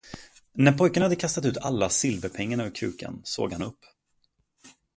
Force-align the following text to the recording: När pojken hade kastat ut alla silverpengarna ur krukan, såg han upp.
När 0.53 0.71
pojken 0.71 1.03
hade 1.03 1.15
kastat 1.15 1.45
ut 1.45 1.57
alla 1.57 1.89
silverpengarna 1.89 2.65
ur 2.65 2.75
krukan, 2.75 3.21
såg 3.23 3.51
han 3.53 3.61
upp. 3.61 3.79